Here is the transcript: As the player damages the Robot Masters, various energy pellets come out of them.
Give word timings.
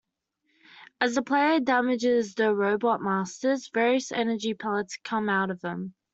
As 0.99 1.13
the 1.13 1.21
player 1.21 1.59
damages 1.59 2.33
the 2.33 2.51
Robot 2.55 3.03
Masters, 3.03 3.69
various 3.71 4.11
energy 4.11 4.55
pellets 4.55 4.97
come 5.03 5.29
out 5.29 5.51
of 5.51 5.61
them. 5.61 5.93